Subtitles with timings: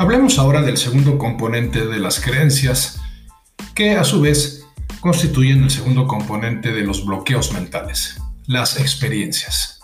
[0.00, 3.02] Hablemos ahora del segundo componente de las creencias,
[3.74, 4.64] que a su vez
[5.00, 9.80] constituyen el segundo componente de los bloqueos mentales, las experiencias.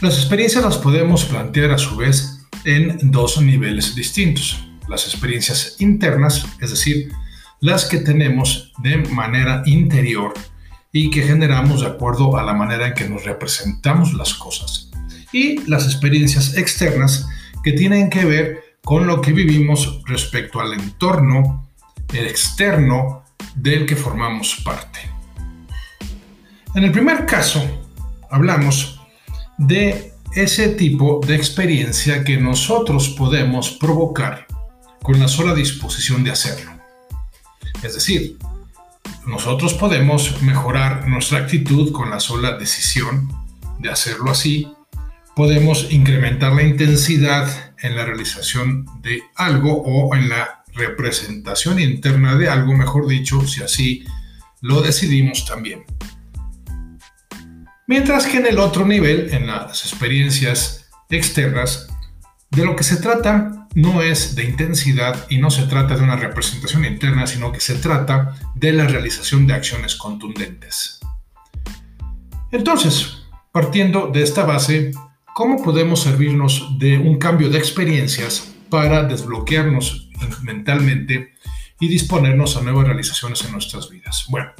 [0.00, 4.66] Las experiencias las podemos plantear a su vez en dos niveles distintos.
[4.88, 7.12] Las experiencias internas, es decir,
[7.60, 10.34] las que tenemos de manera interior
[10.90, 14.90] y que generamos de acuerdo a la manera en que nos representamos las cosas.
[15.32, 17.28] Y las experiencias externas
[17.62, 21.68] que tienen que ver con lo que vivimos respecto al entorno
[22.12, 23.24] el externo
[23.54, 25.00] del que formamos parte.
[26.74, 27.62] En el primer caso,
[28.30, 29.00] hablamos
[29.58, 34.46] de ese tipo de experiencia que nosotros podemos provocar
[35.02, 36.70] con la sola disposición de hacerlo.
[37.82, 38.38] Es decir,
[39.26, 43.28] nosotros podemos mejorar nuestra actitud con la sola decisión
[43.78, 44.72] de hacerlo así.
[45.36, 52.48] Podemos incrementar la intensidad en la realización de algo o en la representación interna de
[52.48, 54.04] algo, mejor dicho, si así
[54.60, 55.84] lo decidimos también.
[57.86, 61.88] Mientras que en el otro nivel, en las experiencias externas,
[62.50, 66.16] de lo que se trata no es de intensidad y no se trata de una
[66.16, 71.00] representación interna, sino que se trata de la realización de acciones contundentes.
[72.50, 74.90] Entonces, partiendo de esta base,
[75.40, 80.10] ¿cómo podemos servirnos de un cambio de experiencias para desbloquearnos
[80.42, 81.32] mentalmente
[81.80, 84.26] y disponernos a nuevas realizaciones en nuestras vidas?
[84.28, 84.50] Bueno,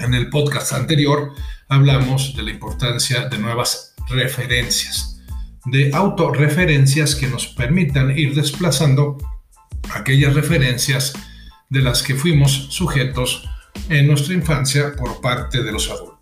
[0.00, 1.32] en el podcast anterior
[1.68, 5.22] hablamos de la importancia de nuevas referencias
[5.66, 9.16] de autorreferencias que nos permitan ir desplazando
[9.94, 11.12] aquellas referencias
[11.68, 13.48] de las que fuimos sujetos
[13.88, 16.19] en nuestra infancia por parte de los adultos.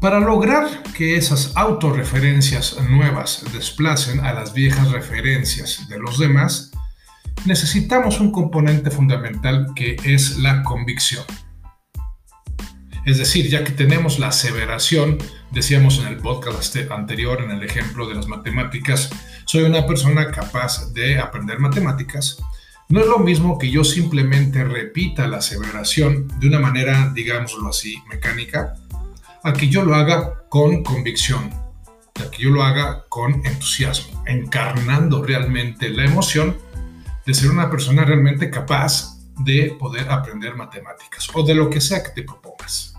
[0.00, 6.70] Para lograr que esas autorreferencias nuevas desplacen a las viejas referencias de los demás,
[7.46, 11.24] necesitamos un componente fundamental que es la convicción.
[13.04, 15.18] Es decir, ya que tenemos la aseveración,
[15.50, 19.10] decíamos en el podcast anterior, en el ejemplo de las matemáticas,
[19.46, 22.38] soy una persona capaz de aprender matemáticas,
[22.88, 27.96] no es lo mismo que yo simplemente repita la aseveración de una manera, digámoslo así,
[28.08, 28.76] mecánica,
[29.48, 31.50] a que yo lo haga con convicción,
[32.20, 36.58] a que yo lo haga con entusiasmo, encarnando realmente la emoción
[37.24, 42.02] de ser una persona realmente capaz de poder aprender matemáticas o de lo que sea
[42.02, 42.94] que te propongas.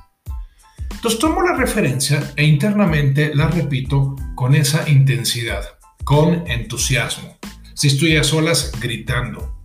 [0.90, 7.38] Entonces tomo la referencia e internamente la repito con esa intensidad, con entusiasmo.
[7.76, 9.56] Si estoy a solas, gritando,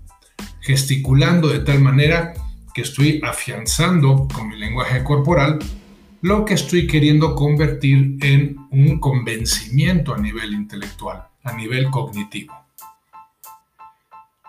[0.60, 2.34] gesticulando de tal manera
[2.74, 5.58] que estoy afianzando con mi lenguaje corporal
[6.24, 12.54] lo que estoy queriendo convertir en un convencimiento a nivel intelectual, a nivel cognitivo.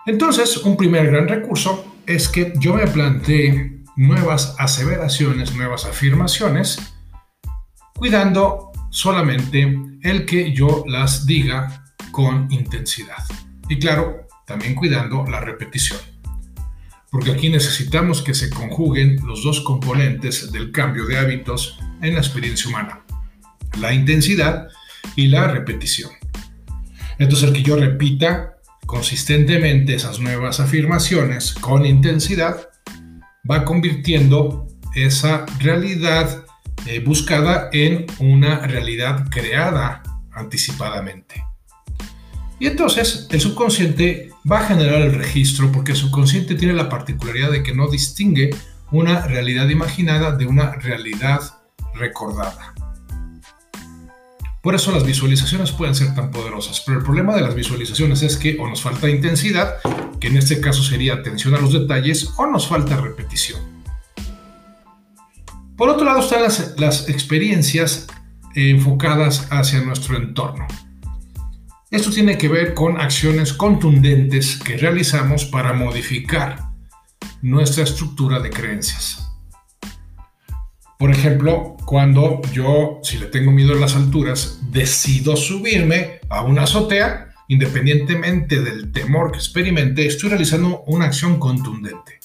[0.06, 6.78] Entonces, un primer gran recurso es que yo me planteé nuevas aseveraciones, nuevas afirmaciones,
[7.94, 13.22] cuidando solamente el que yo las diga con intensidad.
[13.68, 16.00] Y claro, también cuidando la repetición.
[17.10, 22.20] Porque aquí necesitamos que se conjuguen los dos componentes del cambio de hábitos en la
[22.20, 23.00] experiencia humana.
[23.78, 24.68] La intensidad
[25.14, 26.10] y la repetición.
[27.18, 28.56] Entonces el que yo repita
[28.86, 32.68] consistentemente esas nuevas afirmaciones con intensidad
[33.48, 36.44] va convirtiendo esa realidad
[36.86, 40.02] eh, buscada en una realidad creada
[40.32, 41.42] anticipadamente.
[42.58, 47.50] Y entonces el subconsciente va a generar el registro porque el subconsciente tiene la particularidad
[47.50, 48.50] de que no distingue
[48.92, 51.40] una realidad imaginada de una realidad
[51.94, 52.74] recordada.
[54.62, 58.36] Por eso las visualizaciones pueden ser tan poderosas, pero el problema de las visualizaciones es
[58.36, 59.76] que o nos falta intensidad,
[60.18, 63.60] que en este caso sería atención a los detalles, o nos falta repetición.
[65.76, 68.08] Por otro lado están las, las experiencias
[68.54, 70.66] enfocadas hacia nuestro entorno.
[71.96, 76.68] Esto tiene que ver con acciones contundentes que realizamos para modificar
[77.40, 79.26] nuestra estructura de creencias.
[80.98, 86.64] Por ejemplo, cuando yo, si le tengo miedo a las alturas, decido subirme a una
[86.64, 92.20] azotea, independientemente del temor que experimente, estoy realizando una acción contundente.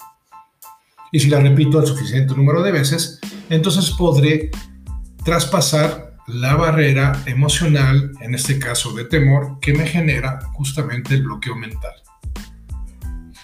[1.13, 4.51] Y si la repito el suficiente número de veces, entonces podré
[5.23, 11.55] traspasar la barrera emocional, en este caso de temor, que me genera justamente el bloqueo
[11.55, 11.93] mental.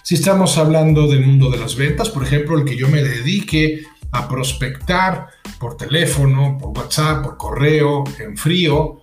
[0.02, 3.84] Si estamos hablando del mundo de las ventas, por ejemplo, el que yo me dedique
[4.12, 5.26] a prospectar
[5.58, 9.02] por teléfono, por WhatsApp, por correo, en frío,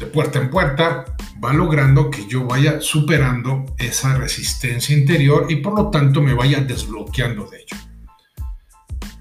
[0.00, 1.04] de puerta en puerta,
[1.42, 6.60] va logrando que yo vaya superando esa resistencia interior y por lo tanto me vaya
[6.60, 7.89] desbloqueando de ello.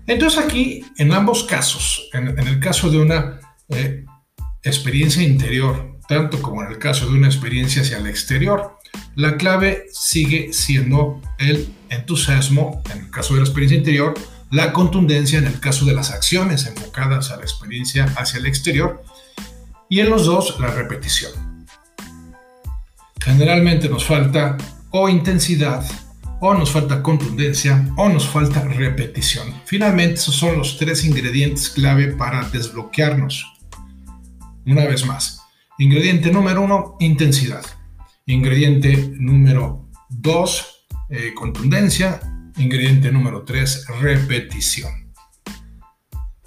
[0.10, 3.40] Entonces aquí, en ambos casos, en, el caso de una
[3.70, 4.06] eh,
[4.64, 8.80] experiencia interior, tanto como en el caso de una experiencia hacia el exterior,
[9.14, 14.16] la clave sigue siendo el entusiasmo, en el caso de la experiencia interior,
[14.50, 19.04] la contundencia en el caso de las acciones enfocadas a la experiencia hacia el exterior
[19.90, 21.68] y en los dos la repetición.
[23.22, 24.58] Generalmente nos falta
[24.90, 25.86] o intensidad
[26.42, 29.54] o nos falta contundencia o nos falta repetición.
[29.66, 33.46] Finalmente esos son los tres ingredientes clave para desbloquearnos.
[34.66, 35.42] Una vez más,
[35.78, 37.66] ingrediente número uno, intensidad.
[38.26, 42.20] Ingrediente número dos, eh, contundencia.
[42.58, 45.14] Ingrediente número tres, repetición.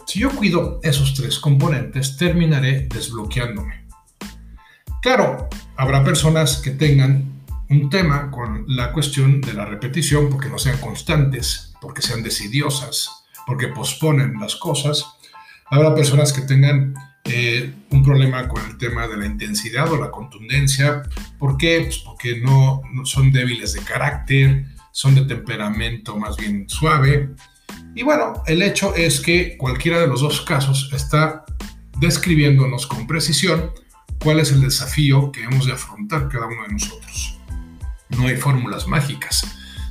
[0.07, 3.87] Si yo cuido esos tres componentes, terminaré desbloqueándome.
[5.01, 7.32] Claro, habrá personas que tengan
[7.73, 13.25] un tema con la cuestión de la repetición porque no sean constantes, porque sean decidiosas,
[13.47, 15.07] porque posponen las cosas.
[15.67, 20.11] Habrá personas que tengan eh, un problema con el tema de la intensidad o la
[20.11, 21.03] contundencia.
[21.39, 21.81] ¿Por qué?
[21.85, 27.31] Pues porque no, no son débiles de carácter, son de temperamento más bien suave.
[27.95, 31.45] Y bueno, el hecho es que cualquiera de los dos casos está
[31.99, 33.71] describiéndonos con precisión
[34.23, 37.42] cuál es el desafío que hemos de afrontar cada uno de nosotros.
[38.17, 39.47] No hay fórmulas mágicas.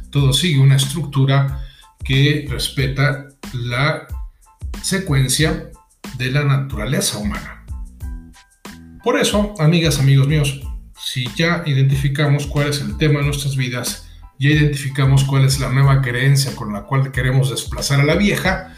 [0.10, 1.64] Todo sigue una estructura
[2.04, 4.08] que respeta la
[4.82, 5.72] secuencia
[6.18, 7.66] de la naturaleza humana.
[9.04, 10.62] Por eso, amigas, amigos míos,
[11.00, 14.08] si ya identificamos cuál es el tema de nuestras vidas,
[14.38, 18.74] ya identificamos cuál es la nueva creencia con la cual queremos desplazar a la vieja,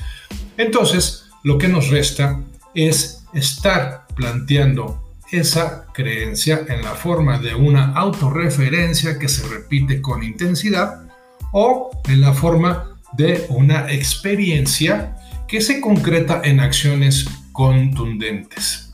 [0.58, 2.42] entonces lo que nos resta
[2.74, 10.24] es estar planteando esa creencia en la forma de una autorreferencia que se repite con
[10.24, 11.08] intensidad
[11.52, 15.16] o en la forma de una experiencia
[15.48, 18.92] que se concreta en acciones contundentes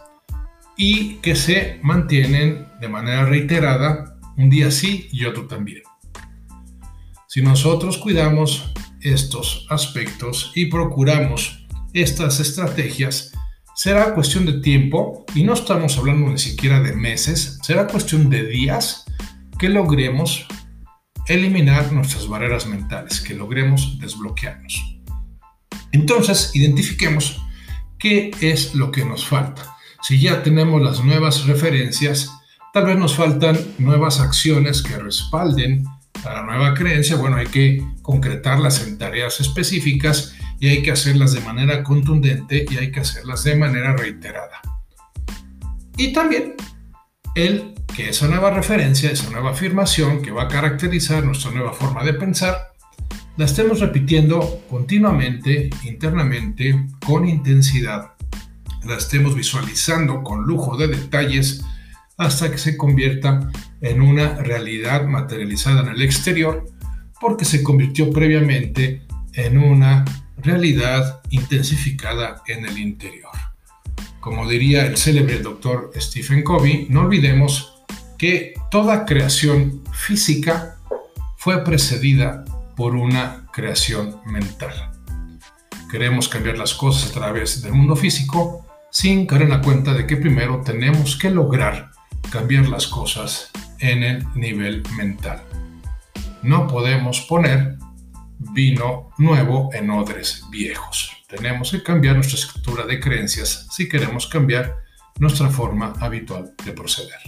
[0.78, 5.84] y que se mantienen de manera reiterada un día sí y otro también.
[7.28, 13.34] Si nosotros cuidamos estos aspectos y procuramos estas estrategias,
[13.80, 18.46] será cuestión de tiempo, y no estamos hablando ni siquiera de meses, será cuestión de
[18.46, 19.06] días
[19.58, 20.46] que logremos
[21.28, 25.00] eliminar nuestras barreras mentales, que logremos desbloquearnos.
[25.94, 27.42] Entonces, identifiquemos
[27.98, 29.78] qué es lo que nos falta.
[30.02, 32.30] Si ya tenemos las nuevas referencias,
[32.74, 35.86] tal vez nos faltan nuevas acciones que respalden
[36.26, 37.16] a la nueva creencia.
[37.16, 42.78] Bueno, hay que concretarlas en tareas específicas y hay que hacerlas de manera contundente y
[42.78, 44.62] hay que hacerlas de manera reiterada.
[45.98, 46.56] Y también
[47.36, 52.04] el que esa nueva referencia, esa nueva afirmación que va a caracterizar nuestra nueva forma
[52.04, 52.70] de pensar,
[53.38, 58.14] la estemos repitiendo continuamente, internamente, con intensidad.
[58.86, 61.64] La estemos visualizando con lujo de detalles
[62.18, 66.66] hasta que se convierta en una realidad materializada en el exterior,
[67.22, 70.04] porque se convirtió previamente en una
[70.42, 73.32] realidad intensificada en el interior.
[74.20, 77.84] Como diría el célebre doctor Stephen Covey, no olvidemos
[78.18, 80.78] que toda creación física
[81.38, 82.44] fue precedida
[82.76, 84.92] por una creación mental.
[85.90, 90.06] Queremos cambiar las cosas a través del mundo físico sin caer en la cuenta de
[90.06, 91.92] que primero tenemos que lograr
[92.30, 95.42] cambiar las cosas en el nivel mental.
[96.44, 97.78] No podemos poner
[98.40, 101.12] vino nuevo en odres viejos.
[101.28, 104.78] Tenemos que cambiar nuestra estructura de creencias si queremos cambiar
[105.20, 107.20] nuestra forma habitual de proceder.